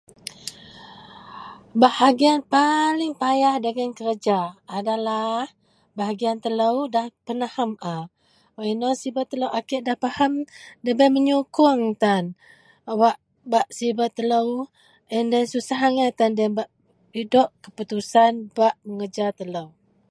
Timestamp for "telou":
6.43-6.75, 9.31-9.49, 14.17-14.47, 19.39-19.67